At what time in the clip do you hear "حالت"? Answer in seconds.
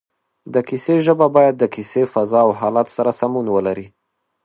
2.61-2.87